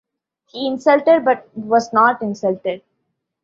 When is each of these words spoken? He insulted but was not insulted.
He 0.47 0.65
insulted 0.67 1.23
but 1.25 1.47
was 1.55 1.93
not 1.93 2.23
insulted. 2.23 2.81